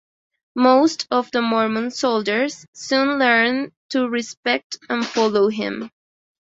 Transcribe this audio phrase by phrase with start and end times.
[0.55, 5.91] Most of the Mormon soldiers soon learned to respect and follow him.